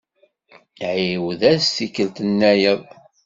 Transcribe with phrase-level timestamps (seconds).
[0.93, 2.81] Ɛiwed-as tikkelt-nnayeḍ.